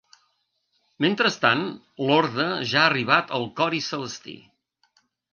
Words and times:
Mentrestant, 1.03 1.59
l'Horda 2.07 2.45
ja 2.71 2.79
ha 2.85 2.85
arribat 2.93 3.33
al 3.41 3.45
Cori 3.59 3.83
Celesti. 3.89 4.35